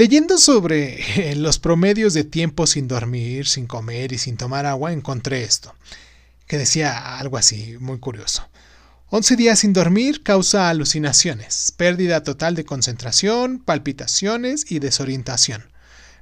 [0.00, 5.42] Leyendo sobre los promedios de tiempo sin dormir, sin comer y sin tomar agua, encontré
[5.42, 5.74] esto,
[6.46, 8.48] que decía algo así, muy curioso.
[9.10, 15.70] 11 días sin dormir causa alucinaciones, pérdida total de concentración, palpitaciones y desorientación.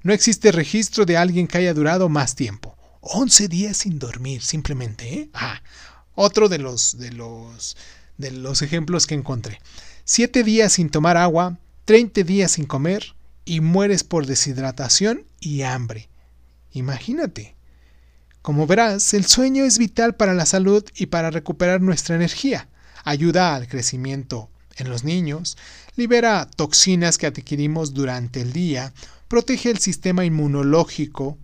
[0.03, 2.77] No existe registro de alguien que haya durado más tiempo.
[3.03, 5.15] 11 días sin dormir, simplemente.
[5.15, 5.31] ¿eh?
[5.35, 5.63] Ah,
[6.17, 7.77] otro de los, de los,
[8.17, 9.61] de los ejemplos que encontré.
[10.03, 13.15] 7 días sin tomar agua, 30 días sin comer,
[13.49, 16.11] y mueres por deshidratación y hambre.
[16.71, 17.57] Imagínate.
[18.43, 22.69] Como verás, el sueño es vital para la salud y para recuperar nuestra energía.
[23.05, 25.57] Ayuda al crecimiento en los niños,
[25.97, 28.93] libera toxinas que adquirimos durante el día,
[29.29, 31.39] protege el sistema inmunológico,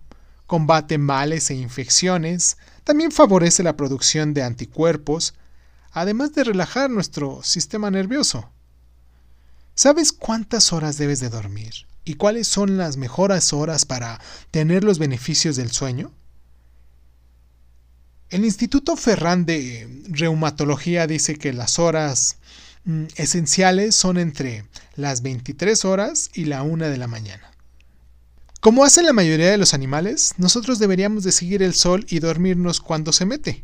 [0.45, 5.33] combate males e infecciones, también favorece la producción de anticuerpos,
[5.91, 8.51] además de relajar nuestro sistema nervioso.
[9.73, 11.87] ¿Sabes cuántas horas debes de dormir?
[12.05, 16.11] ¿Y cuáles son las mejores horas para tener los beneficios del sueño?
[18.29, 22.37] El Instituto Ferran de Reumatología dice que las horas
[22.85, 27.51] mm, esenciales son entre las 23 horas y la 1 de la mañana.
[28.61, 32.81] Como hacen la mayoría de los animales, nosotros deberíamos de seguir el sol y dormirnos
[32.81, 33.63] cuando se mete.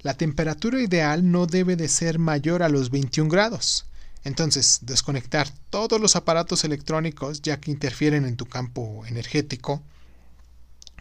[0.00, 3.86] La temperatura ideal no debe de ser mayor a los 21 grados.
[4.24, 9.82] Entonces, desconectar todos los aparatos electrónicos ya que interfieren en tu campo energético,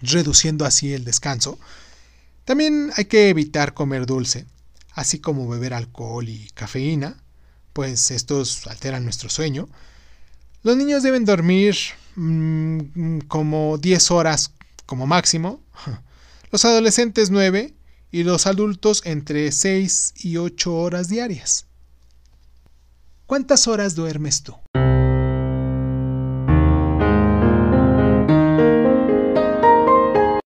[0.02, 1.58] reduciendo así el descanso.
[2.46, 4.46] También hay que evitar comer dulce,
[4.94, 7.22] así como beber alcohol y cafeína,
[7.74, 9.68] pues estos alteran nuestro sueño.
[10.64, 11.76] Los niños deben dormir
[12.16, 14.52] mm, como 10 horas
[14.86, 15.62] como máximo,
[16.52, 17.74] los adolescentes 9
[18.12, 21.68] y los adultos entre 6 y 8 horas diarias.
[23.38, 24.56] ¿Cuántas horas duermes tú?